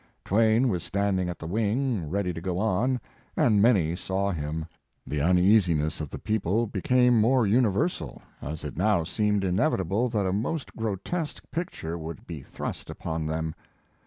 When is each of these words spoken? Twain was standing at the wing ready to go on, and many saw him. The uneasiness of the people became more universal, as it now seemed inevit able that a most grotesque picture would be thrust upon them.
Twain 0.25 0.69
was 0.69 0.81
standing 0.83 1.29
at 1.29 1.37
the 1.37 1.45
wing 1.45 2.09
ready 2.09 2.33
to 2.33 2.41
go 2.41 2.57
on, 2.57 2.99
and 3.37 3.61
many 3.61 3.95
saw 3.95 4.31
him. 4.31 4.65
The 5.05 5.21
uneasiness 5.21 6.01
of 6.01 6.09
the 6.09 6.17
people 6.17 6.65
became 6.65 7.21
more 7.21 7.45
universal, 7.45 8.19
as 8.41 8.63
it 8.63 8.75
now 8.75 9.03
seemed 9.03 9.43
inevit 9.43 9.79
able 9.81 10.09
that 10.09 10.25
a 10.25 10.33
most 10.33 10.75
grotesque 10.75 11.43
picture 11.51 11.99
would 11.99 12.25
be 12.25 12.41
thrust 12.41 12.89
upon 12.89 13.27
them. 13.27 13.53